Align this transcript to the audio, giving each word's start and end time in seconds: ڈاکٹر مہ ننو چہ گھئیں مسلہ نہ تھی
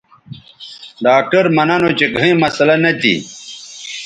ڈاکٹر 1.03 1.45
مہ 1.55 1.63
ننو 1.67 1.89
چہ 1.97 2.07
گھئیں 2.17 2.37
مسلہ 2.43 2.75
نہ 2.83 2.91
تھی 3.01 3.15